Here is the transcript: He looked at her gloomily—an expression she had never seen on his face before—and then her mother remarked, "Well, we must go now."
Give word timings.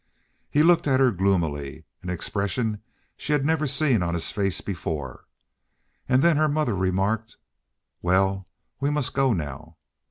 He 0.49 0.63
looked 0.63 0.87
at 0.87 0.99
her 0.99 1.11
gloomily—an 1.11 2.09
expression 2.09 2.81
she 3.17 3.33
had 3.33 3.45
never 3.45 3.67
seen 3.67 4.01
on 4.01 4.15
his 4.15 4.31
face 4.31 4.59
before—and 4.59 6.23
then 6.23 6.37
her 6.37 6.49
mother 6.49 6.73
remarked, 6.75 7.37
"Well, 8.01 8.47
we 8.79 8.89
must 8.89 9.13
go 9.13 9.31
now." 9.33 9.77